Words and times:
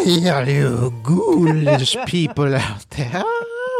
All 0.00 0.48
you 0.48 0.94
ghoulish 1.02 1.94
people 2.06 2.54
out 2.54 2.88
there. 2.88 3.22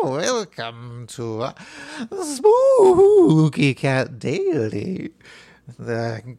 Welcome 0.03 1.07
to 1.09 1.55
Spooky 2.23 3.73
Cat 3.73 4.19
Daily, 4.19 5.13
the 5.79 6.37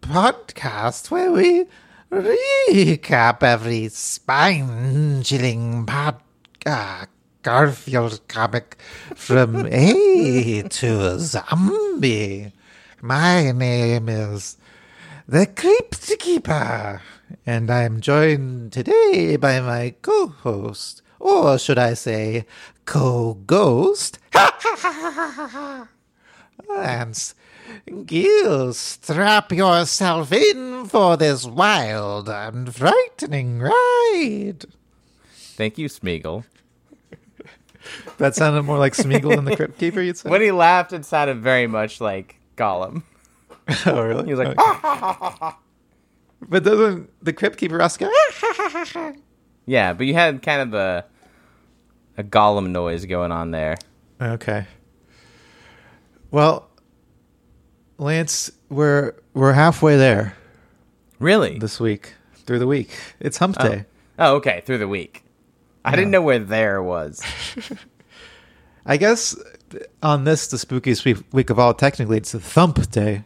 podcast 0.00 1.08
where 1.08 1.30
we 1.30 1.66
recap 2.10 3.44
every 3.44 3.90
spine 3.90 5.22
chilling 5.22 5.86
pod, 5.86 6.20
uh, 6.66 7.06
Garfield 7.42 8.26
comic 8.26 8.76
from 9.14 9.66
A 9.66 10.62
to 10.68 11.16
Zombie. 11.20 12.52
My 13.00 13.52
name 13.52 14.08
is 14.08 14.56
the 15.28 15.46
Crypt 15.46 16.18
Keeper, 16.18 17.00
and 17.46 17.70
I'm 17.70 18.00
joined 18.00 18.72
today 18.72 19.36
by 19.36 19.60
my 19.60 19.94
co 20.02 20.28
host, 20.28 21.02
or 21.18 21.58
should 21.58 21.78
I 21.78 21.94
say, 21.94 22.46
co 22.84 23.34
ghost, 23.46 24.18
Lance 26.68 27.34
Gill. 28.06 28.72
Strap 28.72 29.52
yourself 29.52 30.32
in 30.32 30.86
for 30.86 31.16
this 31.16 31.44
wild 31.46 32.28
and 32.28 32.74
frightening 32.74 33.60
ride. 33.60 34.64
Thank 35.32 35.78
you, 35.78 35.88
Smeagol. 35.88 36.44
That 38.18 38.34
sounded 38.34 38.62
more 38.62 38.78
like 38.78 38.94
Smeagol 38.94 39.34
than 39.36 39.44
the 39.46 39.56
Crypt 39.56 39.78
Keeper, 39.78 40.00
you'd 40.02 40.16
say? 40.18 40.28
When 40.28 40.42
he 40.42 40.52
laughed, 40.52 40.92
it 40.92 41.04
sounded 41.04 41.38
very 41.38 41.66
much 41.66 42.00
like 42.00 42.36
Gollum. 42.56 43.02
oh, 43.86 44.02
really? 44.02 44.24
He 44.26 44.30
was 44.34 44.38
like, 44.38 44.48
Okay. 44.48 44.56
Ah, 44.58 45.58
But 46.48 46.64
doesn't 46.64 47.10
the 47.22 47.32
Crypt 47.32 47.58
Keeper 47.58 47.80
also 47.80 48.08
go, 48.94 49.14
yeah, 49.66 49.92
but 49.92 50.06
you 50.06 50.14
had 50.14 50.42
kind 50.42 50.62
of 50.62 50.74
a 50.74 51.04
a 52.16 52.24
Gollum 52.24 52.70
noise 52.70 53.04
going 53.06 53.32
on 53.32 53.50
there. 53.50 53.76
Okay. 54.20 54.66
Well, 56.30 56.68
Lance, 57.98 58.50
we're 58.68 59.14
we're 59.34 59.52
halfway 59.52 59.96
there 59.96 60.36
Really? 61.18 61.58
this 61.58 61.78
week. 61.80 62.14
Through 62.46 62.58
the 62.58 62.66
week, 62.66 62.90
it's 63.20 63.38
Hump 63.38 63.56
oh. 63.60 63.68
Day. 63.68 63.84
Oh, 64.18 64.36
okay. 64.36 64.62
Through 64.64 64.78
the 64.78 64.88
week, 64.88 65.22
I 65.84 65.94
didn't 65.94 66.10
know 66.10 66.22
where 66.22 66.38
there 66.38 66.82
was. 66.82 67.22
I 68.86 68.96
guess 68.96 69.36
on 70.02 70.24
this, 70.24 70.48
the 70.48 70.56
spookiest 70.56 71.04
week, 71.04 71.18
week 71.32 71.50
of 71.50 71.58
all, 71.58 71.74
technically, 71.74 72.16
it's 72.16 72.34
a 72.34 72.40
Thump 72.40 72.90
Day 72.90 73.24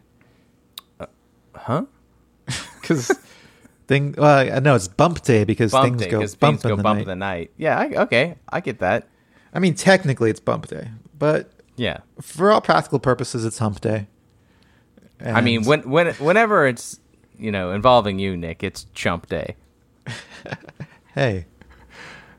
uh, 1.01 1.07
Huh? 1.55 1.85
Because 2.89 3.11
thing. 3.87 4.15
Well, 4.17 4.61
no, 4.61 4.75
it's 4.75 4.89
Bump 4.89 5.23
Day 5.23 5.45
because 5.45 5.73
Bump 5.73 5.99
things 5.99 6.03
day 6.03 6.11
go 6.11 6.19
bump 6.21 6.41
things 6.61 6.65
in 6.65 6.71
go 6.71 6.77
the 6.77 6.83
bump 6.83 6.97
night. 6.99 7.03
in 7.03 7.09
the 7.09 7.17
night. 7.17 7.51
Yeah. 7.57 7.79
I, 7.79 7.87
okay, 8.05 8.37
I 8.49 8.61
get 8.61 8.79
that. 8.81 9.09
I 9.53 9.59
mean, 9.59 9.75
technically, 9.75 10.31
it's 10.31 10.41
Bump 10.41 10.67
Day, 10.69 10.89
but 11.19 11.51
Yeah. 11.77 11.99
for 12.21 12.51
all 12.53 12.61
practical 12.61 12.99
purposes, 12.99 13.45
it's 13.45 13.59
Hump 13.59 13.81
Day. 13.81 14.09
I 15.25 15.41
mean, 15.41 15.65
when 15.65 15.89
when 15.89 16.13
whenever 16.15 16.67
it's 16.67 16.99
you 17.39 17.51
know 17.53 17.71
involving 17.73 18.19
you, 18.19 18.37
Nick, 18.37 18.63
it's 18.63 18.87
Chump 18.95 19.29
Day. 19.29 19.57
Hey, 21.15 21.47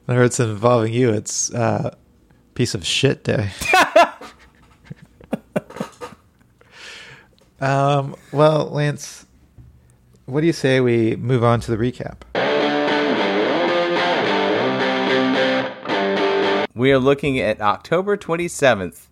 whenever 0.03 0.25
it's 0.25 0.37
involving 0.41 0.91
you, 0.91 1.11
it's 1.11 1.49
uh, 1.53 1.95
piece 2.55 2.75
of 2.75 2.85
shit 2.85 3.23
day. 3.23 3.51
um. 7.61 8.15
Well, 8.31 8.69
Lance, 8.69 9.24
what 10.25 10.41
do 10.41 10.47
you 10.47 10.53
say 10.53 10.79
we 10.79 11.15
move 11.15 11.43
on 11.43 11.59
to 11.61 11.75
the 11.75 11.77
recap? 11.77 12.21
We 16.73 16.91
are 16.91 16.99
looking 16.99 17.39
at 17.39 17.61
October 17.61 18.17
27th, 18.17 19.07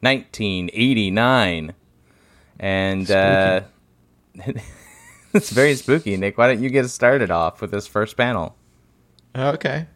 1989. 0.00 1.72
And 2.58 3.10
uh, 3.10 3.62
it's 5.32 5.50
very 5.50 5.74
spooky, 5.76 6.16
Nick. 6.16 6.36
Why 6.36 6.48
don't 6.48 6.62
you 6.62 6.68
get 6.68 6.84
us 6.84 6.92
started 6.92 7.30
off 7.30 7.60
with 7.60 7.70
this 7.70 7.86
first 7.86 8.16
panel? 8.16 8.56
Okay. 9.34 9.86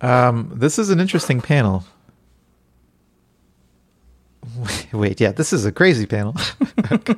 Um. 0.00 0.50
This 0.54 0.78
is 0.78 0.90
an 0.90 1.00
interesting 1.00 1.40
panel. 1.40 1.84
Wait, 4.92 5.20
yeah, 5.20 5.32
this 5.32 5.52
is 5.52 5.64
a 5.64 5.72
crazy 5.72 6.06
panel. 6.06 6.34
Okay. 6.92 7.14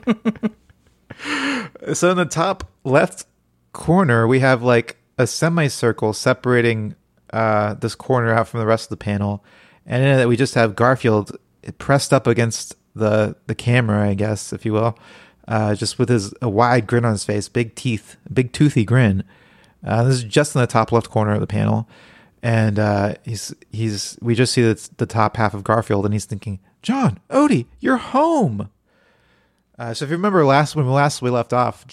So 1.94 2.10
in 2.10 2.16
the 2.16 2.26
top 2.26 2.64
left 2.84 3.26
corner, 3.72 4.26
we 4.26 4.40
have 4.40 4.62
like 4.62 4.96
a 5.18 5.26
semicircle 5.26 6.12
separating 6.12 6.94
uh, 7.32 7.74
this 7.74 7.94
corner 7.94 8.32
out 8.32 8.48
from 8.48 8.60
the 8.60 8.66
rest 8.66 8.86
of 8.86 8.90
the 8.90 8.96
panel, 8.96 9.44
and 9.84 10.02
in 10.02 10.18
it 10.18 10.28
we 10.28 10.36
just 10.36 10.54
have 10.54 10.76
Garfield 10.76 11.36
pressed 11.78 12.12
up 12.12 12.26
against 12.26 12.76
the 12.94 13.36
the 13.46 13.54
camera, 13.54 14.08
I 14.08 14.14
guess, 14.14 14.52
if 14.52 14.64
you 14.64 14.72
will, 14.72 14.98
uh, 15.48 15.74
just 15.74 15.98
with 15.98 16.08
his 16.08 16.32
a 16.40 16.48
wide 16.48 16.86
grin 16.86 17.04
on 17.04 17.12
his 17.12 17.24
face, 17.24 17.48
big 17.48 17.74
teeth, 17.74 18.16
big 18.32 18.52
toothy 18.52 18.84
grin. 18.84 19.24
Uh, 19.84 20.02
this 20.04 20.16
is 20.16 20.24
just 20.24 20.54
in 20.54 20.60
the 20.60 20.66
top 20.66 20.92
left 20.92 21.10
corner 21.10 21.34
of 21.34 21.40
the 21.40 21.46
panel, 21.46 21.88
and 22.42 22.78
uh, 22.78 23.14
he's 23.24 23.54
he's 23.70 24.18
we 24.20 24.34
just 24.34 24.52
see 24.52 24.62
the, 24.62 24.88
the 24.96 25.06
top 25.06 25.36
half 25.36 25.54
of 25.54 25.64
Garfield, 25.64 26.04
and 26.04 26.14
he's 26.14 26.24
thinking, 26.24 26.58
"Jon, 26.82 27.20
Odie, 27.30 27.66
you're 27.80 27.98
home." 27.98 28.70
Uh, 29.78 29.92
so 29.94 30.04
if 30.04 30.10
you 30.10 30.16
remember 30.16 30.44
last 30.44 30.74
when 30.76 30.88
last 30.90 31.20
we 31.22 31.30
left 31.30 31.52
off, 31.52 31.84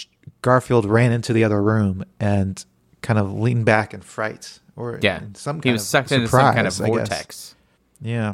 Garfield 0.41 0.85
ran 0.85 1.11
into 1.11 1.33
the 1.33 1.43
other 1.43 1.61
room 1.61 2.03
and 2.19 2.63
kind 3.01 3.19
of 3.19 3.33
leaned 3.33 3.65
back 3.65 3.93
in 3.93 4.01
fright, 4.01 4.59
or 4.75 4.99
Yeah. 5.01 5.21
in 5.21 5.35
some 5.35 5.57
kind 5.57 5.65
he 5.65 5.71
was 5.73 5.81
of 5.81 5.87
sucked 5.87 6.11
into 6.11 6.27
some 6.27 6.53
kind 6.53 6.65
of 6.67 6.73
surprise, 6.73 6.91
I 6.91 6.97
guess. 6.97 7.07
vortex. 7.09 7.55
Yeah. 8.01 8.33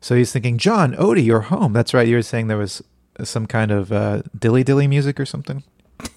So 0.00 0.14
he's 0.14 0.32
thinking, 0.32 0.58
Jon, 0.58 0.94
Odie, 0.94 1.24
you're 1.24 1.40
home. 1.42 1.72
That's 1.72 1.92
right. 1.92 2.06
You 2.08 2.16
were 2.16 2.22
saying 2.22 2.46
there 2.48 2.56
was 2.56 2.82
some 3.24 3.46
kind 3.46 3.70
of 3.70 3.92
uh, 3.92 4.22
dilly 4.38 4.62
dilly 4.64 4.86
music 4.86 5.18
or 5.20 5.26
something. 5.26 5.62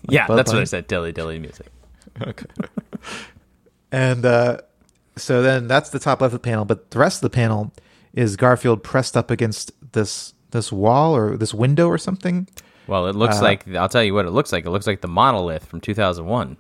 Yeah, 0.07 0.27
Bud 0.27 0.35
that's 0.35 0.53
what 0.53 0.61
I 0.61 0.65
said. 0.65 0.87
Dilly 0.87 1.11
dilly 1.11 1.39
music. 1.39 1.67
Okay. 2.21 2.45
and 3.91 4.25
uh, 4.25 4.57
so 5.17 5.41
then 5.41 5.67
that's 5.67 5.89
the 5.89 5.99
top 5.99 6.21
left 6.21 6.33
of 6.33 6.41
the 6.41 6.43
panel, 6.47 6.65
but 6.65 6.91
the 6.91 6.99
rest 6.99 7.17
of 7.23 7.31
the 7.31 7.35
panel 7.35 7.73
is 8.13 8.35
Garfield 8.35 8.83
pressed 8.83 9.17
up 9.17 9.31
against 9.31 9.71
this 9.93 10.33
this 10.51 10.71
wall 10.71 11.15
or 11.15 11.37
this 11.37 11.53
window 11.53 11.87
or 11.87 11.97
something. 11.97 12.47
Well, 12.87 13.07
it 13.07 13.15
looks 13.15 13.37
Uh, 13.39 13.43
like 13.43 13.67
I'll 13.75 13.89
tell 13.89 14.03
you 14.03 14.13
what 14.13 14.25
it 14.25 14.31
looks 14.31 14.51
like. 14.51 14.65
It 14.65 14.69
looks 14.69 14.87
like 14.87 15.01
the 15.01 15.07
monolith 15.07 15.65
from 15.65 15.81
2001. 15.81 16.57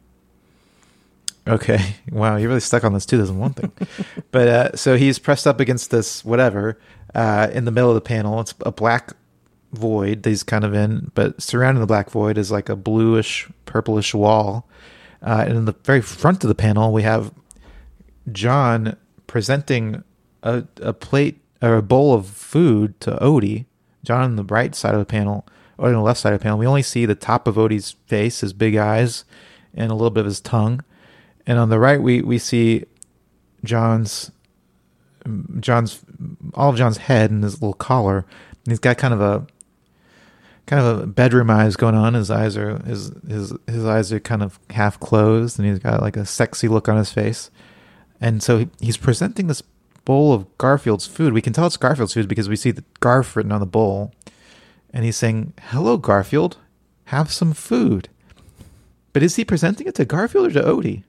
Okay. 1.47 1.95
Wow, 2.11 2.35
you're 2.35 2.49
really 2.49 2.59
stuck 2.59 2.83
on 2.83 2.93
this 2.93 3.05
2001 3.05 3.53
thing. 3.53 3.71
but 4.31 4.47
uh, 4.47 4.75
so 4.75 4.97
he's 4.97 5.17
pressed 5.17 5.47
up 5.47 5.59
against 5.59 5.89
this 5.91 6.23
whatever 6.25 6.77
uh, 7.15 7.47
in 7.53 7.65
the 7.65 7.71
middle 7.71 7.89
of 7.89 7.95
the 7.95 8.01
panel. 8.01 8.39
It's 8.41 8.53
a 8.65 8.71
black 8.71 9.13
void 9.71 10.23
that 10.23 10.29
he's 10.29 10.43
kind 10.43 10.63
of 10.65 10.73
in, 10.73 11.11
but 11.15 11.41
surrounding 11.41 11.79
the 11.79 11.87
black 11.87 12.09
void 12.09 12.37
is 12.37 12.51
like 12.51 12.67
a 12.69 12.75
bluish, 12.75 13.49
purplish 13.65 14.13
wall. 14.13 14.67
Uh, 15.21 15.45
and 15.47 15.57
in 15.57 15.65
the 15.65 15.75
very 15.85 16.01
front 16.01 16.43
of 16.43 16.47
the 16.49 16.55
panel, 16.55 16.91
we 16.91 17.03
have 17.03 17.31
Jon 18.31 18.97
presenting 19.27 20.03
a, 20.43 20.65
a 20.81 20.91
plate 20.93 21.39
or 21.61 21.75
a 21.75 21.81
bowl 21.81 22.13
of 22.13 22.27
food 22.27 22.99
to 23.01 23.11
Odie. 23.21 23.65
Jon 24.03 24.23
on 24.23 24.35
the 24.35 24.43
right 24.43 24.73
side 24.73 24.93
of 24.93 24.99
the 24.99 25.05
panel, 25.05 25.47
or 25.77 25.87
on 25.87 25.93
the 25.93 26.01
left 26.01 26.19
side 26.19 26.33
of 26.33 26.39
the 26.39 26.43
panel, 26.43 26.57
we 26.57 26.67
only 26.67 26.81
see 26.81 27.05
the 27.05 27.15
top 27.15 27.47
of 27.47 27.55
Odie's 27.55 27.91
face, 28.07 28.41
his 28.41 28.53
big 28.53 28.75
eyes, 28.75 29.25
and 29.73 29.91
a 29.91 29.95
little 29.95 30.09
bit 30.09 30.21
of 30.21 30.25
his 30.25 30.41
tongue. 30.41 30.83
And 31.45 31.57
on 31.57 31.69
the 31.69 31.79
right, 31.79 32.01
we, 32.01 32.21
we 32.21 32.37
see 32.37 32.85
Jon's 33.63 34.31
Jon's 35.59 35.99
all 36.53 36.69
of 36.69 36.77
Jon's 36.77 36.97
head 36.97 37.31
and 37.31 37.43
his 37.43 37.61
little 37.61 37.73
collar. 37.73 38.25
And 38.63 38.71
he's 38.71 38.79
got 38.79 38.97
kind 38.97 39.13
of 39.13 39.21
a 39.21 39.45
kind 40.65 40.85
of 40.85 41.01
a 41.01 41.07
bedroom 41.07 41.49
eyes 41.49 41.75
going 41.75 41.95
on. 41.95 42.13
His 42.13 42.31
eyes 42.31 42.57
are 42.57 42.79
his 42.83 43.11
his 43.27 43.53
his 43.67 43.85
eyes 43.85 44.11
are 44.11 44.19
kind 44.19 44.43
of 44.43 44.59
half 44.69 44.99
closed, 44.99 45.59
and 45.59 45.67
he's 45.67 45.79
got 45.79 46.01
like 46.01 46.17
a 46.17 46.25
sexy 46.25 46.67
look 46.67 46.89
on 46.89 46.97
his 46.97 47.11
face. 47.11 47.51
And 48.19 48.41
so 48.41 48.59
he, 48.59 48.69
he's 48.79 48.97
presenting 48.97 49.47
this 49.47 49.63
bowl 50.05 50.33
of 50.33 50.57
Garfield's 50.57 51.07
food. 51.07 51.33
We 51.33 51.41
can 51.41 51.53
tell 51.53 51.67
it's 51.67 51.77
Garfield's 51.77 52.13
food 52.13 52.27
because 52.27 52.49
we 52.49 52.55
see 52.55 52.71
the 52.71 52.83
Garf 53.01 53.35
written 53.35 53.51
on 53.51 53.59
the 53.59 53.65
bowl, 53.65 54.13
and 54.91 55.05
he's 55.05 55.17
saying, 55.17 55.53
"Hello, 55.69 55.97
Garfield, 55.97 56.57
have 57.05 57.31
some 57.31 57.53
food." 57.53 58.09
But 59.13 59.23
is 59.23 59.35
he 59.35 59.45
presenting 59.45 59.87
it 59.87 59.95
to 59.95 60.05
Garfield 60.05 60.47
or 60.47 60.51
to 60.51 60.61
Odie? 60.61 61.03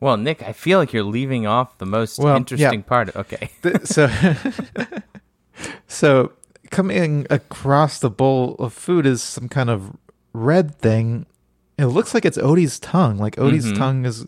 Well, 0.00 0.16
Nick, 0.16 0.42
I 0.42 0.52
feel 0.52 0.78
like 0.78 0.92
you're 0.92 1.02
leaving 1.02 1.46
off 1.46 1.78
the 1.78 1.86
most 1.86 2.18
Well, 2.18 2.36
interesting 2.36 2.80
yeah. 2.80 2.86
part. 2.86 3.16
Okay. 3.16 3.50
So 3.84 4.08
so 5.88 6.32
coming 6.70 7.26
across 7.30 7.98
the 7.98 8.10
bowl 8.10 8.54
of 8.56 8.72
food 8.72 9.06
is 9.06 9.22
some 9.22 9.48
kind 9.48 9.70
of 9.70 9.96
red 10.32 10.76
thing. 10.76 11.26
It 11.78 11.86
looks 11.86 12.14
like 12.14 12.24
it's 12.24 12.38
Odie's 12.38 12.78
tongue. 12.78 13.18
Like 13.18 13.36
Odie's 13.36 13.66
mm-hmm. 13.66 13.76
tongue 13.76 14.04
is 14.04 14.24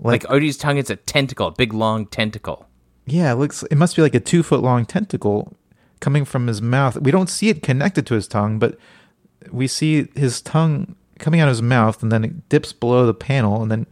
like, 0.00 0.24
Like 0.24 0.32
Odie's 0.32 0.56
tongue 0.56 0.78
is 0.78 0.90
a 0.90 0.96
tentacle, 0.96 1.48
a 1.48 1.52
big 1.52 1.72
long 1.72 2.06
tentacle. 2.06 2.66
Yeah, 3.06 3.32
it 3.32 3.36
looks 3.36 3.62
it 3.64 3.76
must 3.76 3.96
be 3.96 4.02
like 4.02 4.14
a 4.14 4.20
two 4.20 4.42
foot 4.42 4.60
long 4.62 4.84
tentacle 4.86 5.54
coming 6.00 6.24
from 6.24 6.46
his 6.46 6.60
mouth. 6.62 6.98
We 7.00 7.10
don't 7.10 7.28
see 7.30 7.48
it 7.48 7.62
connected 7.62 8.06
to 8.06 8.14
his 8.14 8.28
tongue, 8.28 8.58
but 8.58 8.78
we 9.50 9.66
see 9.66 10.08
his 10.14 10.40
tongue 10.40 10.96
coming 11.18 11.40
out 11.40 11.48
of 11.48 11.52
his 11.52 11.62
mouth, 11.62 12.02
and 12.02 12.10
then 12.10 12.24
it 12.24 12.48
dips 12.48 12.72
below 12.72 13.06
the 13.06 13.14
panel, 13.14 13.62
and 13.62 13.70
then 13.70 13.86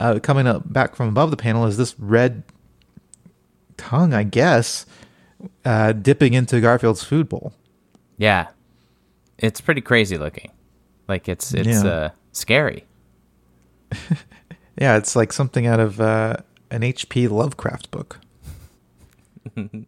uh, 0.00 0.18
coming 0.22 0.46
up 0.46 0.72
back 0.72 0.94
from 0.96 1.08
above 1.08 1.30
the 1.30 1.36
panel 1.36 1.64
is 1.66 1.76
this 1.76 1.98
red 1.98 2.42
tongue, 3.76 4.14
I 4.14 4.22
guess, 4.22 4.86
uh, 5.64 5.92
dipping 5.92 6.34
into 6.34 6.60
Garfield's 6.60 7.02
food 7.04 7.28
bowl. 7.28 7.52
Yeah, 8.18 8.48
it's 9.38 9.60
pretty 9.60 9.80
crazy 9.80 10.16
looking. 10.18 10.50
Like 11.08 11.28
it's 11.28 11.52
it's 11.52 11.82
Yeah. 11.84 11.90
uh, 11.90 12.10
scary. 12.32 12.84
Yeah, 14.76 14.96
it's 14.96 15.14
like 15.14 15.32
something 15.32 15.68
out 15.68 15.78
of 15.78 16.00
uh, 16.00 16.34
an 16.72 16.82
H.P. 16.82 17.28
Lovecraft 17.28 17.92
book. 17.92 18.18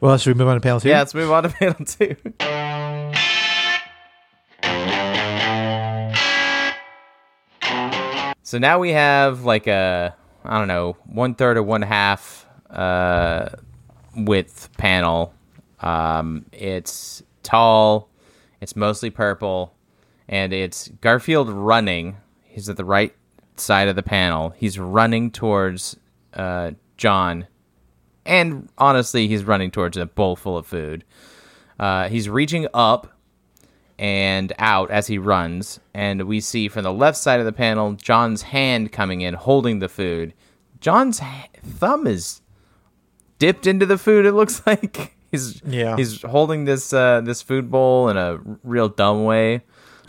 well, 0.00 0.18
should 0.18 0.34
we 0.34 0.38
move 0.38 0.48
on 0.48 0.56
to 0.56 0.60
panel 0.60 0.80
two? 0.80 0.88
Yeah, 0.88 0.98
let's 0.98 1.14
move 1.14 1.30
on 1.30 1.42
to 1.44 1.48
panel 1.48 1.84
two. 1.84 2.16
so 8.42 8.58
now 8.58 8.78
we 8.78 8.90
have 8.90 9.44
like 9.44 9.66
a 9.66 10.14
I 10.44 10.58
don't 10.58 10.68
know 10.68 10.96
one 11.04 11.34
third 11.34 11.56
or 11.56 11.62
one 11.62 11.82
half 11.82 12.46
uh, 12.70 13.48
width 14.16 14.70
panel. 14.76 15.34
Um, 15.80 16.46
it's 16.52 17.22
tall, 17.42 18.08
it's 18.60 18.76
mostly 18.76 19.10
purple, 19.10 19.74
and 20.28 20.52
it's 20.52 20.88
Garfield 21.00 21.50
running. 21.50 22.16
He's 22.44 22.68
at 22.68 22.76
the 22.76 22.84
right 22.84 23.14
side 23.56 23.88
of 23.88 23.96
the 23.96 24.02
panel. 24.02 24.50
He's 24.56 24.78
running 24.78 25.30
towards 25.30 25.96
uh, 26.34 26.72
Jon 26.96 27.46
and 28.24 28.68
honestly, 28.76 29.28
he's 29.28 29.44
running 29.44 29.70
towards 29.70 29.96
a 29.96 30.06
bowl 30.06 30.34
full 30.34 30.56
of 30.58 30.66
food. 30.66 31.04
Uh, 31.78 32.08
he's 32.08 32.28
reaching 32.28 32.66
up 32.74 33.12
and 33.98 34.52
out 34.58 34.90
as 34.90 35.06
he 35.06 35.16
runs, 35.16 35.78
and 35.94 36.22
we 36.24 36.40
see 36.40 36.66
from 36.68 36.82
the 36.82 36.92
left 36.92 37.16
side 37.16 37.38
of 37.38 37.46
the 37.46 37.52
panel 37.52 37.92
Jon's 37.92 38.42
hand 38.42 38.90
coming 38.90 39.20
in, 39.20 39.34
holding 39.34 39.78
the 39.78 39.88
food. 39.88 40.34
Jon's 40.80 41.20
h- 41.22 41.48
thumb 41.64 42.06
is 42.06 42.40
dipped 43.38 43.66
into 43.66 43.86
the 43.86 43.96
food. 43.96 44.26
It 44.26 44.32
looks 44.32 44.60
like 44.66 45.14
he's 45.30 45.62
Yeah. 45.64 45.96
he's 45.96 46.20
holding 46.22 46.64
this 46.64 46.92
uh, 46.92 47.20
this 47.22 47.42
food 47.42 47.70
bowl 47.70 48.08
in 48.08 48.16
a 48.16 48.38
real 48.64 48.88
dumb 48.88 49.24
way. 49.24 49.62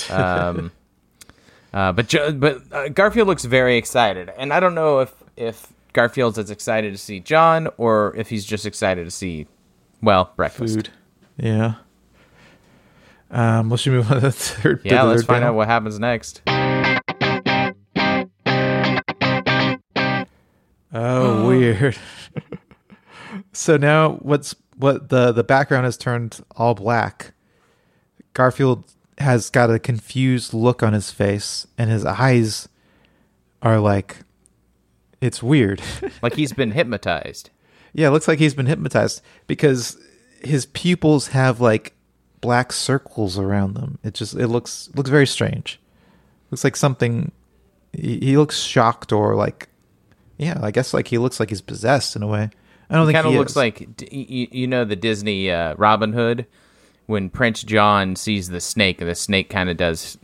Um, 0.09 0.71
uh, 1.73 1.91
but 1.91 2.07
jo- 2.07 2.31
but 2.33 2.61
uh, 2.71 2.89
Garfield 2.89 3.27
looks 3.27 3.45
very 3.45 3.77
excited, 3.77 4.31
and 4.37 4.51
I 4.51 4.59
don't 4.59 4.75
know 4.75 4.99
if 5.01 5.13
if 5.37 5.67
Garfield's 5.97 6.37
as 6.37 6.51
excited 6.51 6.91
to 6.91 6.97
see 6.99 7.19
Jon 7.19 7.67
or 7.77 8.13
if 8.15 8.29
he's 8.29 8.45
just 8.45 8.67
excited 8.67 9.03
to 9.05 9.09
see, 9.09 9.47
well, 9.99 10.31
breakfast. 10.35 10.75
food. 10.75 10.89
Yeah. 11.37 11.73
Um, 13.31 13.71
let's 13.71 13.87
move 13.87 14.11
on 14.11 14.17
to 14.17 14.27
the 14.27 14.31
third. 14.31 14.81
Yeah, 14.83 15.01
the 15.01 15.09
let's 15.09 15.21
third 15.21 15.27
find 15.27 15.41
panel. 15.41 15.49
out 15.49 15.55
what 15.55 15.67
happens 15.67 15.97
next. 15.99 16.43
Oh, 20.93 21.47
weird. 21.47 21.97
so 23.51 23.77
now 23.77 24.17
what's 24.17 24.55
what 24.75 25.09
the 25.09 25.31
the 25.31 25.43
background 25.43 25.85
has 25.85 25.97
turned 25.97 26.41
all 26.55 26.75
black. 26.75 27.33
Garfield 28.33 28.83
has 29.17 29.49
got 29.49 29.71
a 29.71 29.79
confused 29.79 30.53
look 30.53 30.83
on 30.83 30.93
his 30.93 31.09
face 31.09 31.65
and 31.75 31.89
his 31.89 32.05
eyes 32.05 32.69
are 33.63 33.79
like 33.79 34.17
it's 35.21 35.41
weird. 35.43 35.81
Like 36.21 36.35
he's 36.35 36.53
been 36.53 36.71
hypnotized. 36.71 37.49
yeah, 37.93 38.07
it 38.07 38.11
looks 38.11 38.27
like 38.27 38.39
he's 38.39 38.53
been 38.55 38.65
hypnotized 38.65 39.21
because 39.47 39.97
his 40.41 40.65
pupils 40.65 41.27
have 41.29 41.59
like 41.61 41.93
black 42.41 42.71
circles 42.71 43.37
around 43.39 43.73
them. 43.75 43.99
It 44.03 44.13
just 44.13 44.35
it 44.35 44.47
looks 44.47 44.89
looks 44.95 45.09
very 45.09 45.27
strange. 45.27 45.79
Looks 46.51 46.63
like 46.63 46.75
something 46.75 47.31
he, 47.93 48.19
he 48.19 48.37
looks 48.37 48.59
shocked 48.59 49.11
or 49.11 49.35
like 49.35 49.69
yeah, 50.37 50.59
I 50.61 50.71
guess 50.71 50.93
like 50.93 51.07
he 51.07 51.17
looks 51.17 51.39
like 51.39 51.49
he's 51.49 51.61
possessed 51.61 52.15
in 52.15 52.23
a 52.23 52.27
way. 52.27 52.49
I 52.89 52.95
don't 52.95 53.05
think 53.05 53.15
Kind 53.15 53.27
of 53.27 53.33
he 53.33 53.37
looks 53.39 53.51
is. 53.53 53.57
like 53.57 54.11
you, 54.11 54.47
you 54.51 54.67
know 54.67 54.85
the 54.85 54.95
Disney 54.95 55.51
uh, 55.51 55.75
Robin 55.77 56.13
Hood 56.13 56.45
when 57.07 57.29
Prince 57.29 57.63
John 57.63 58.15
sees 58.15 58.49
the 58.49 58.59
snake, 58.61 59.01
and 59.01 59.09
the 59.09 59.15
snake 59.15 59.49
kind 59.49 59.69
of 59.69 59.77
does 59.77 60.17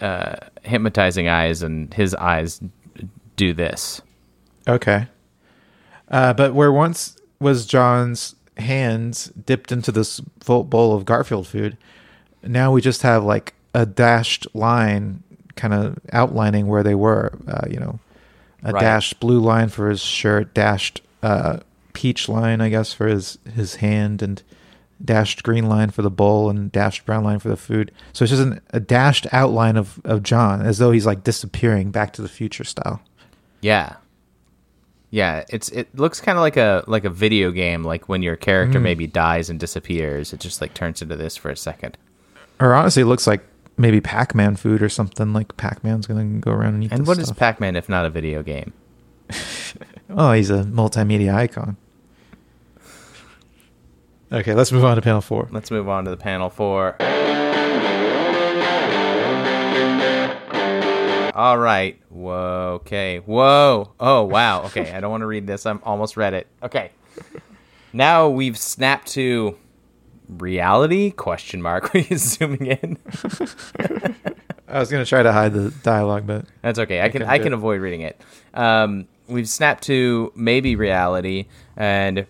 uh, 0.00 0.36
hypnotizing 0.62 1.28
eyes, 1.28 1.62
and 1.62 1.92
his 1.94 2.14
eyes 2.14 2.60
do 3.36 3.52
this. 3.52 4.00
Okay. 4.68 5.08
Uh, 6.08 6.32
but 6.32 6.54
where 6.54 6.72
once 6.72 7.16
was 7.40 7.66
Jon's 7.66 8.34
hands 8.56 9.26
dipped 9.44 9.70
into 9.72 9.92
this 9.92 10.20
full 10.40 10.64
bowl 10.64 10.94
of 10.94 11.04
Garfield 11.04 11.46
food, 11.46 11.76
now 12.42 12.72
we 12.72 12.80
just 12.80 13.02
have 13.02 13.24
like 13.24 13.54
a 13.74 13.84
dashed 13.84 14.46
line 14.54 15.22
kind 15.56 15.74
of 15.74 15.98
outlining 16.12 16.66
where 16.66 16.82
they 16.82 16.94
were. 16.94 17.36
Uh, 17.46 17.66
you 17.68 17.78
know, 17.78 17.98
a 18.62 18.72
Right. 18.72 18.80
dashed 18.80 19.20
blue 19.20 19.40
line 19.40 19.68
for 19.68 19.88
his 19.90 20.00
shirt, 20.00 20.54
dashed 20.54 21.00
uh, 21.22 21.58
peach 21.92 22.28
line, 22.28 22.60
I 22.60 22.68
guess, 22.68 22.92
for 22.92 23.06
his, 23.06 23.38
his 23.54 23.76
hand, 23.76 24.22
and 24.22 24.42
dashed 25.04 25.42
green 25.42 25.68
line 25.68 25.90
for 25.90 26.02
the 26.02 26.10
bowl, 26.10 26.48
and 26.50 26.70
dashed 26.72 27.04
brown 27.04 27.24
line 27.24 27.38
for 27.38 27.48
the 27.48 27.56
food. 27.56 27.90
So 28.12 28.22
it's 28.24 28.30
just 28.30 28.42
an, 28.42 28.60
a 28.70 28.80
dashed 28.80 29.26
outline 29.32 29.76
of, 29.76 30.00
of 30.04 30.22
Jon 30.22 30.62
as 30.62 30.78
though 30.78 30.90
he's 30.92 31.06
like 31.06 31.24
disappearing 31.24 31.90
back 31.90 32.12
to 32.14 32.22
the 32.22 32.28
future 32.28 32.64
style. 32.64 33.02
Yeah. 33.60 33.96
Yeah, 35.16 35.44
it's 35.48 35.70
it 35.70 35.88
looks 35.94 36.20
kind 36.20 36.36
of 36.36 36.42
like 36.42 36.58
a 36.58 36.84
like 36.86 37.06
a 37.06 37.08
video 37.08 37.50
game 37.50 37.82
like 37.82 38.06
when 38.06 38.20
your 38.20 38.36
character 38.36 38.76
hmm. 38.78 38.84
maybe 38.84 39.06
dies 39.06 39.48
and 39.48 39.58
disappears, 39.58 40.34
it 40.34 40.40
just 40.40 40.60
like 40.60 40.74
turns 40.74 41.00
into 41.00 41.16
this 41.16 41.38
for 41.38 41.48
a 41.48 41.56
second. 41.56 41.96
Or 42.60 42.74
honestly, 42.74 43.00
it 43.00 43.06
looks 43.06 43.26
like 43.26 43.40
maybe 43.78 43.98
Pac-Man 43.98 44.56
food 44.56 44.82
or 44.82 44.90
something. 44.90 45.32
Like 45.32 45.56
Pac-Man's 45.56 46.06
gonna 46.06 46.38
go 46.40 46.50
around 46.50 46.74
and 46.74 46.84
eat. 46.84 46.92
And 46.92 47.00
this 47.00 47.08
what 47.08 47.16
is 47.16 47.28
stuff. 47.28 47.38
Pac-Man 47.38 47.76
if 47.76 47.88
not 47.88 48.04
a 48.04 48.10
video 48.10 48.42
game? 48.42 48.74
Oh, 50.08 50.30
he's 50.30 50.50
a 50.50 50.62
multimedia 50.62 51.34
icon. 51.34 51.76
Okay, 54.30 54.54
let's 54.54 54.70
move 54.70 54.84
on 54.84 54.94
to 54.94 55.02
panel 55.02 55.20
four. 55.20 55.48
Let's 55.50 55.72
move 55.72 55.88
on 55.88 56.04
to 56.04 56.10
the 56.10 56.16
panel 56.16 56.48
four. 56.48 56.96
All 61.36 61.58
right. 61.58 62.00
Whoa. 62.08 62.78
Okay. 62.80 63.18
Whoa. 63.18 63.92
Oh, 64.00 64.22
wow. 64.22 64.62
Okay. 64.64 64.90
I 64.90 65.00
don't 65.00 65.10
want 65.10 65.20
to 65.20 65.26
read 65.26 65.46
this. 65.46 65.66
I'm 65.66 65.80
almost 65.84 66.16
read 66.16 66.32
it. 66.32 66.46
Okay. 66.62 66.92
Now 67.92 68.30
we've 68.30 68.56
snapped 68.56 69.08
to 69.08 69.58
reality? 70.28 71.10
Question 71.10 71.60
mark. 71.60 71.94
Are 71.94 71.98
you 71.98 72.16
zooming 72.16 72.66
in? 72.66 72.98
I 74.68 74.80
was 74.80 74.90
gonna 74.90 75.04
try 75.04 75.22
to 75.22 75.32
hide 75.32 75.52
the 75.52 75.70
dialogue, 75.82 76.26
but 76.26 76.46
That's 76.62 76.78
okay. 76.78 77.02
I 77.02 77.08
can 77.10 77.20
can 77.20 77.30
I 77.30 77.38
can 77.38 77.52
avoid 77.52 77.80
reading 77.80 78.00
it. 78.00 78.20
Um, 78.54 79.06
we've 79.28 79.48
snapped 79.48 79.84
to 79.84 80.32
maybe 80.34 80.74
reality, 80.74 81.46
and 81.76 82.26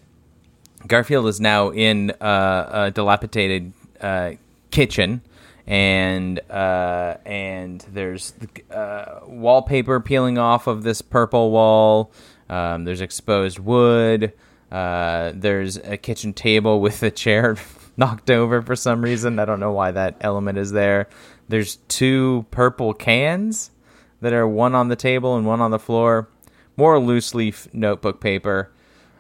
Garfield 0.87 1.29
is 1.29 1.41
now 1.41 1.71
in 1.71 2.11
uh, 2.21 2.69
a 2.71 2.91
dilapidated 2.91 3.73
uh, 4.01 4.33
kitchen, 4.71 5.23
and 5.67 6.41
uh, 6.51 7.17
and 7.25 7.81
there's 7.93 8.35
uh, 8.71 9.21
wallpaper 9.27 10.01
peeling 10.01 10.39
off 10.39 10.67
of 10.67 10.83
this 10.83 11.03
purple 11.03 11.51
wall. 11.51 12.13
Um, 12.49 12.85
there's 12.85 13.01
exposed 13.01 13.59
wood. 13.59 14.33
Uh, 14.71 15.33
there's 15.35 15.77
a 15.79 15.97
kitchen 15.97 16.33
table 16.33 16.81
with 16.81 17.03
a 17.03 17.11
chair 17.11 17.57
knocked 17.97 18.31
over 18.31 18.63
for 18.63 18.77
some 18.77 19.03
reason. 19.03 19.39
I 19.39 19.45
don't 19.45 19.61
know 19.61 19.73
why 19.73 19.91
that 19.91 20.17
element 20.21 20.59
is 20.59 20.73
there. 20.73 21.09
There's 21.49 21.77
two 21.89 22.47
purple 22.51 22.93
cans 22.93 23.71
that 24.21 24.33
are 24.33 24.47
one 24.47 24.75
on 24.75 24.89
the 24.89 24.97
table 24.97 25.37
and 25.37 25.47
one 25.47 25.61
on 25.61 25.71
the 25.71 25.79
floor. 25.79 26.29
More 26.77 26.99
loose 26.99 27.35
leaf 27.35 27.69
notebook 27.73 28.21
paper 28.21 28.71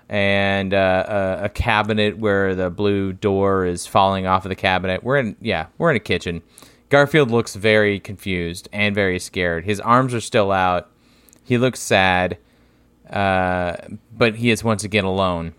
and 0.09 0.73
uh, 0.73 1.39
a, 1.41 1.45
a 1.45 1.49
cabinet 1.49 2.19
where 2.19 2.55
the 2.55 2.71
blue 2.71 3.13
door 3.13 3.67
is 3.67 3.87
falling 3.87 4.27
off 4.27 4.45
of 4.45 4.49
the 4.51 4.57
cabinet. 4.57 5.03
We're 5.03 5.19
in, 5.19 5.37
yeah, 5.41 5.67
we're 5.79 5.91
in 5.91 5.97
a 5.97 6.01
kitchen. 6.01 6.43
Garfield 6.89 7.31
looks 7.31 7.57
very 7.57 7.99
confused 7.99 8.69
and 8.73 8.95
very 8.95 9.19
scared. 9.19 9.65
His 9.65 9.81
arms 9.81 10.15
are 10.15 10.21
still 10.21 10.53
out. 10.53 10.89
He 11.43 11.59
looks 11.59 11.81
sad, 11.81 12.39
uh, 13.11 13.77
but 14.13 14.37
he 14.37 14.51
is 14.51 14.63
once 14.63 14.85
again 14.85 15.05
alone. 15.05 15.55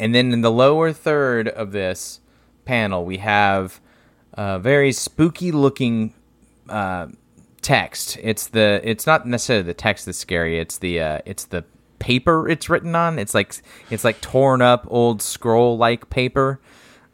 And 0.00 0.14
then 0.14 0.32
in 0.32 0.40
the 0.40 0.50
lower 0.50 0.92
third 0.92 1.48
of 1.48 1.72
this 1.72 2.20
panel, 2.64 3.04
we 3.04 3.18
have 3.18 3.80
a 4.32 4.58
very 4.58 4.92
spooky 4.92 5.52
looking 5.52 6.14
uh, 6.68 7.08
text. 7.62 8.18
It's 8.20 8.48
the 8.48 8.80
it's 8.82 9.06
not 9.06 9.26
necessarily 9.26 9.62
the 9.62 9.74
text 9.74 10.06
that's 10.06 10.18
scary. 10.18 10.58
It's 10.58 10.78
the 10.78 11.00
uh, 11.00 11.18
it's 11.24 11.44
the 11.44 11.64
paper 11.98 12.48
it's 12.48 12.68
written 12.68 12.94
on. 12.94 13.18
It's 13.18 13.34
like 13.34 13.54
it's 13.90 14.04
like 14.04 14.20
torn 14.20 14.62
up 14.62 14.86
old 14.88 15.22
scroll 15.22 15.76
like 15.78 16.10
paper 16.10 16.60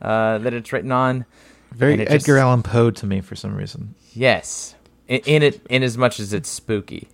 uh, 0.02 0.38
that 0.38 0.52
it's 0.54 0.72
written 0.72 0.92
on. 0.92 1.25
very 1.72 2.00
Edgar 2.00 2.16
just- 2.16 2.28
Allan 2.28 2.62
Poe 2.62 2.90
to 2.90 3.06
me 3.06 3.20
for 3.20 3.34
some 3.37 3.54
reason. 3.54 3.94
Yes, 4.12 4.75
in, 5.08 5.20
in 5.26 5.42
it 5.42 5.64
in 5.68 5.82
as 5.82 5.96
much 5.99 6.18
as 6.20 6.32
it's 6.32 6.49
spooky. 6.49 7.08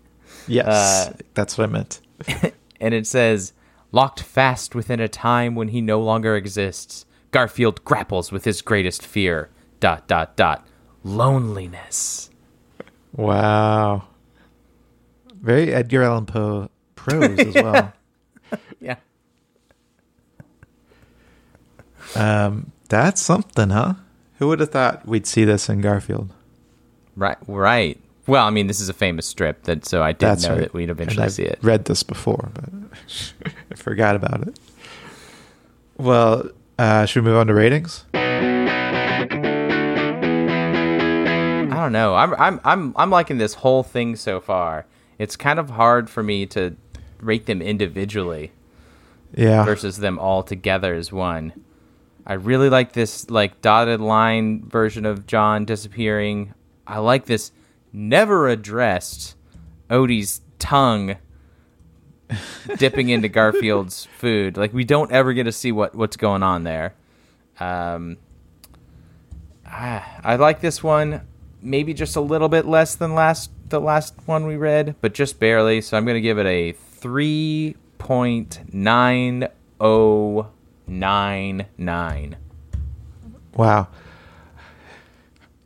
Yes, 0.48 0.66
Uh, 0.66 1.12
that's 1.34 1.58
what 1.58 1.68
I 1.68 1.72
meant. 1.72 2.00
and 2.80 2.94
it 2.94 3.06
says, 3.06 3.52
"Locked 3.92 4.22
fast 4.22 4.74
within 4.74 5.00
a 5.00 5.08
time 5.08 5.54
when 5.54 5.68
he 5.68 5.80
no 5.80 6.00
longer 6.00 6.36
exists, 6.36 7.04
Garfield 7.32 7.84
grapples 7.84 8.30
with 8.32 8.44
his 8.44 8.62
greatest 8.62 9.02
fear." 9.04 9.50
Dot 9.80 10.06
dot 10.08 10.36
dot. 10.36 10.66
Loneliness. 11.04 12.30
Wow. 13.12 14.04
Very 15.34 15.72
Edgar 15.72 16.02
Allan 16.02 16.26
Poe 16.26 16.70
prose 17.08 17.38
as 17.38 17.54
well. 17.54 17.92
Yeah. 18.80 18.96
Um, 22.14 22.70
that's 22.88 23.20
something, 23.20 23.70
huh? 23.70 23.94
Who 24.38 24.46
would 24.48 24.60
have 24.60 24.70
thought 24.70 25.04
we'd 25.06 25.26
see 25.26 25.44
this 25.44 25.68
in 25.68 25.80
Garfield? 25.80 26.32
Right. 27.16 27.36
Right. 27.48 27.98
Well, 28.28 28.46
I 28.46 28.50
mean, 28.50 28.68
this 28.68 28.78
is 28.80 28.88
a 28.88 28.92
famous 28.94 29.26
strip 29.26 29.64
that, 29.64 29.84
so 29.84 30.00
I 30.02 30.12
did 30.12 30.20
That's 30.20 30.44
know 30.44 30.50
right. 30.50 30.60
that 30.60 30.74
we'd 30.74 30.90
eventually 30.90 31.28
see 31.28 31.42
it. 31.42 31.58
Read 31.62 31.86
this 31.86 32.04
before, 32.04 32.50
but 32.54 32.68
I 33.72 33.74
forgot 33.74 34.14
about 34.14 34.46
it. 34.46 34.58
Well, 35.96 36.48
uh, 36.78 37.04
should 37.06 37.24
we 37.24 37.30
move 37.30 37.38
on 37.38 37.48
to 37.48 37.54
ratings? 37.54 38.04
I 41.68 41.70
don't 41.70 41.92
know. 41.92 42.14
I'm 42.14 42.34
I'm 42.34 42.60
I'm 42.64 42.92
I'm 42.96 43.10
liking 43.10 43.38
this 43.38 43.54
whole 43.54 43.82
thing 43.82 44.16
so 44.16 44.40
far. 44.40 44.86
It's 45.18 45.36
kind 45.36 45.58
of 45.58 45.70
hard 45.70 46.08
for 46.10 46.22
me 46.22 46.46
to 46.46 46.76
rate 47.20 47.46
them 47.46 47.60
individually 47.62 48.52
Yeah. 49.34 49.64
versus 49.64 49.98
them 49.98 50.18
all 50.18 50.42
together 50.42 50.94
as 50.94 51.12
one. 51.12 51.52
I 52.26 52.34
really 52.34 52.68
like 52.68 52.92
this 52.92 53.30
like 53.30 53.60
dotted 53.62 54.00
line 54.00 54.68
version 54.68 55.06
of 55.06 55.26
Jon 55.26 55.64
disappearing. 55.64 56.54
I 56.86 56.98
like 56.98 57.26
this 57.26 57.52
never 57.92 58.48
addressed 58.48 59.36
Odie's 59.90 60.40
tongue 60.58 61.16
dipping 62.78 63.08
into 63.10 63.28
Garfield's 63.28 64.06
food. 64.18 64.56
Like 64.56 64.72
we 64.72 64.84
don't 64.84 65.12
ever 65.12 65.32
get 65.32 65.44
to 65.44 65.52
see 65.52 65.70
what 65.70 65.94
what's 65.94 66.16
going 66.16 66.42
on 66.42 66.64
there. 66.64 66.94
Um, 67.60 68.16
ah, 69.64 70.20
I 70.24 70.36
like 70.36 70.60
this 70.60 70.82
one. 70.82 71.22
Maybe 71.62 71.94
just 71.94 72.16
a 72.16 72.20
little 72.20 72.48
bit 72.48 72.66
less 72.66 72.94
than 72.94 73.14
last 73.14 73.50
the 73.68 73.80
last 73.80 74.14
one 74.26 74.46
we 74.46 74.56
read, 74.56 74.94
but 75.00 75.14
just 75.14 75.38
barely. 75.40 75.80
So 75.80 75.96
I'm 75.96 76.04
going 76.04 76.16
to 76.16 76.20
give 76.20 76.38
it 76.38 76.46
a 76.46 76.72
three 77.06 77.76
point 77.98 78.58
nine 78.72 79.46
oh 79.80 80.48
nine 80.88 81.66
nine. 81.78 82.36
Wow. 83.54 83.86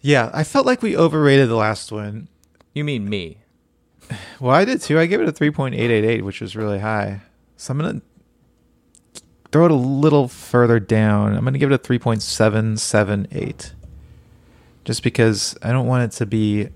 Yeah, 0.03 0.31
I 0.35 0.45
felt 0.45 0.67
like 0.67 0.83
we 0.83 0.95
overrated 0.95 1.49
the 1.49 1.55
last 1.55 1.91
one. 1.91 2.29
You 2.75 2.85
mean 2.85 3.09
me? 3.09 3.39
Well, 4.39 4.55
I 4.55 4.67
did 4.67 4.83
too. 4.83 4.99
I 4.99 5.07
gave 5.07 5.23
it 5.23 5.29
a 5.29 5.33
3.888, 5.33 6.21
which 6.21 6.43
was 6.43 6.55
really 6.55 6.81
high. 6.81 7.23
So 7.57 7.73
I'm 7.73 7.79
going 7.79 8.03
to 9.15 9.23
throw 9.51 9.65
it 9.65 9.71
a 9.71 9.75
little 9.75 10.29
further 10.29 10.79
down. 10.79 11.35
I'm 11.35 11.41
going 11.41 11.55
to 11.55 11.59
give 11.59 11.73
it 11.73 11.75
a 11.75 11.79
3.778. 11.79 13.73
Just 14.85 15.03
because 15.03 15.57
I 15.63 15.73
don't 15.73 15.87
want 15.87 16.13
it 16.13 16.17
to 16.19 16.27
be. 16.27 16.69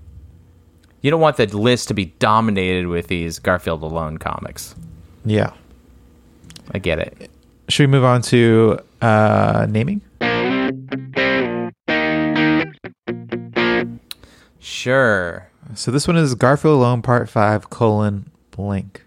You 1.05 1.11
don't 1.11 1.21
want 1.21 1.37
the 1.37 1.45
list 1.45 1.89
to 1.89 1.93
be 1.93 2.05
dominated 2.17 2.87
with 2.87 3.09
these 3.09 3.37
Garfield 3.37 3.83
alone 3.83 4.17
comics. 4.17 4.73
Yeah. 5.23 5.51
I 6.71 6.79
get 6.79 6.97
it. 6.97 7.29
Should 7.69 7.83
we 7.83 7.87
move 7.91 8.03
on 8.03 8.23
to 8.23 8.79
uh, 9.03 9.67
naming? 9.69 10.01
Sure. 14.57 15.47
So 15.75 15.91
this 15.91 16.07
one 16.07 16.17
is 16.17 16.33
Garfield 16.33 16.73
Alone 16.73 17.03
Part 17.03 17.29
5 17.29 17.69
colon 17.69 18.31
blank. 18.49 19.05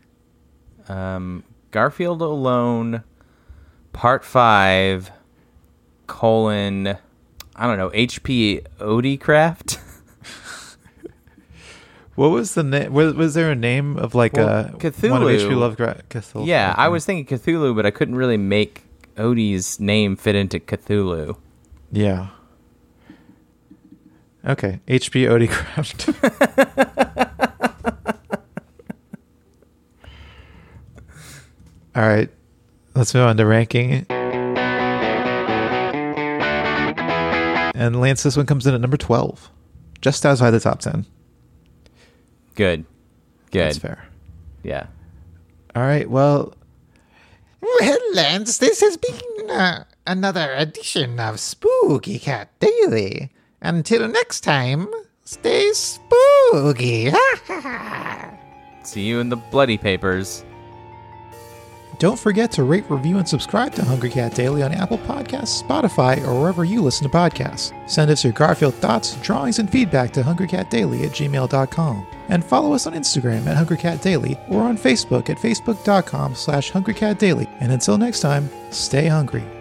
Um, 0.89 1.43
Garfield 1.73 2.23
alone, 2.23 3.03
part 3.93 4.25
five, 4.25 5.11
colon, 6.07 6.97
I 7.57 7.67
don't 7.67 7.77
know, 7.77 7.91
HP 7.91 8.65
Odie 8.79 9.19
What 12.19 12.31
was 12.31 12.55
the 12.55 12.65
name? 12.65 12.93
Was, 12.93 13.15
was 13.15 13.35
there 13.35 13.53
a 13.53 13.55
name 13.55 13.97
of 13.97 14.13
like 14.13 14.33
Well, 14.33 14.49
uh, 14.49 14.51
a 14.51 14.65
one 14.65 14.73
of 14.73 14.81
Cthulhu. 14.81 15.35
H.P. 15.37 15.55
Lovecraft? 15.55 16.09
Cthulhu. 16.09 16.49
Yeah, 16.49 16.75
I 16.77 16.89
was 16.89 17.05
thinking 17.07 17.39
Cthulhu, 17.39 17.77
but 17.77 17.87
I 17.87 17.93
couldn't 17.93 18.17
really 18.17 18.37
make 18.37 18.83
Odie's 19.17 19.79
name 19.79 20.17
fit 20.17 20.35
into 20.35 20.59
Cthulhu. 20.59 21.37
Yeah. 21.93 22.31
Okay, 24.45 24.81
H.P. 24.89 25.27
Odecraft. 25.27 26.13
All 31.95 32.03
right, 32.03 32.31
let's 32.97 33.15
move 33.15 33.29
on 33.29 33.37
to 33.37 33.47
ranking. 33.47 34.07
And 37.77 38.01
Lance, 38.01 38.25
this 38.25 38.37
one 38.37 38.47
comes 38.47 38.67
in 38.67 38.75
at 38.75 38.81
number 38.81 38.97
twelve, 38.97 39.53
just 40.01 40.27
outside 40.27 40.51
the 40.51 40.59
top 40.59 40.81
ten. 40.81 41.07
Good. 42.59 42.85
Good. 43.53 43.67
That's 43.67 43.79
fair. 43.79 44.05
Yeah. 44.65 44.87
All 45.77 45.83
right, 45.83 46.11
well, 46.11 46.55
Well, 47.61 47.99
Lance, 48.15 48.59
this 48.59 48.81
has 48.81 48.97
been 48.97 49.49
uh, 49.49 49.85
another 50.09 50.53
edition 50.55 51.21
of 51.21 51.39
Spooky 51.39 52.19
Cat 52.19 52.51
Daily. 52.59 53.31
Until 53.63 54.09
next 54.09 54.41
time, 54.41 54.89
stay 55.23 55.71
spooky. 55.73 57.13
See 58.83 59.03
you 59.03 59.21
in 59.21 59.29
the 59.29 59.37
bloody 59.37 59.79
papers. 59.79 60.45
Don't 62.01 62.19
forget 62.19 62.51
to 62.53 62.65
rate, 62.65 62.91
review, 62.91 63.19
and 63.19 63.29
subscribe 63.29 63.73
to 63.75 63.85
Hungry 63.85 64.11
Cat 64.11 64.35
Daily 64.35 64.65
on 64.65 64.73
Apple 64.73 64.99
Podcasts, 64.99 65.63
Spotify, 65.63 66.19
or 66.27 66.41
wherever 66.41 66.65
you 66.65 66.83
listen 66.83 67.09
to 67.09 67.17
podcasts. 67.17 67.73
Send 67.89 68.11
us 68.11 68.25
your 68.25 68.33
Garfield 68.33 68.75
thoughts, 68.75 69.15
drawings, 69.23 69.61
and 69.61 69.71
feedback 69.71 70.13
to 70.15 70.23
hungrycatdaily 70.23 71.05
at 71.05 71.13
gmail.com. 71.13 72.07
And 72.29 72.45
follow 72.45 72.75
us 72.75 72.87
on 72.87 72.93
Instagram 72.93 73.47
at 73.47 73.57
Hungry 73.57 73.77
Cat 73.77 74.03
Daily 74.03 74.39
or 74.49 74.63
on 74.63 74.77
Facebook 74.77 75.31
at 75.31 75.39
facebook.com 75.39 76.35
slash 76.35 76.71
hungrycatdaily. 76.73 77.49
And 77.61 77.73
until 77.73 77.99
next 77.99 78.21
time, 78.21 78.51
stay 78.71 79.07
hungry. 79.07 79.58